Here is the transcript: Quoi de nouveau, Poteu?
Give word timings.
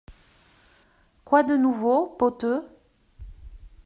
Quoi 1.25 1.43
de 1.43 1.55
nouveau, 1.55 2.07
Poteu? 2.07 2.65